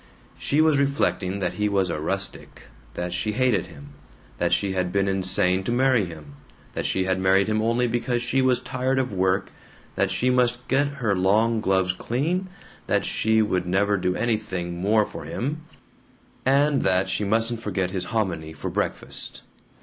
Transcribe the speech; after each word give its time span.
She 0.39 0.61
was 0.61 0.79
reflecting 0.79 1.37
that 1.41 1.53
he 1.53 1.69
was 1.69 1.91
a 1.91 1.99
rustic, 1.99 2.63
that 2.95 3.13
she 3.13 3.33
hated 3.33 3.67
him, 3.67 3.89
that 4.39 4.51
she 4.51 4.71
had 4.73 4.91
been 4.91 5.07
insane 5.07 5.63
to 5.65 5.71
marry 5.71 6.05
him, 6.05 6.37
that 6.73 6.87
she 6.87 7.03
had 7.03 7.19
married 7.19 7.45
him 7.47 7.61
only 7.61 7.85
because 7.85 8.19
she 8.23 8.41
was 8.41 8.59
tired 8.61 8.97
of 8.97 9.13
work, 9.13 9.51
that 9.93 10.09
she 10.09 10.31
must 10.31 10.67
get 10.67 10.87
her 10.87 11.15
long 11.15 11.59
gloves 11.61 11.93
cleaned, 11.93 12.47
that 12.87 13.05
she 13.05 13.43
would 13.43 13.67
never 13.67 13.95
do 13.95 14.15
anything 14.15 14.81
more 14.81 15.05
for 15.05 15.25
him, 15.25 15.65
and 16.47 16.81
that 16.81 17.07
she 17.07 17.23
mustn't 17.23 17.61
forget 17.61 17.91
his 17.91 18.05
hominy 18.05 18.53
for 18.53 18.71
breakfast. 18.71 19.43